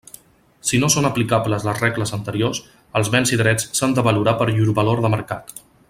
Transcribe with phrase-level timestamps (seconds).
[0.69, 2.63] Si no són aplicables les regles anteriors,
[3.01, 5.55] els béns i drets s'han de valorar per llur valor de mercat.